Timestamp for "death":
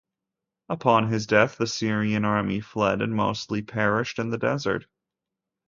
1.27-1.57